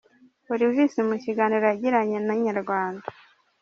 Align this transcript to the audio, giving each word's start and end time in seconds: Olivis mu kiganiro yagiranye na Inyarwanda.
Olivis 0.53 0.93
mu 1.09 1.15
kiganiro 1.23 1.65
yagiranye 1.71 2.17
na 2.21 2.33
Inyarwanda. 2.39 3.05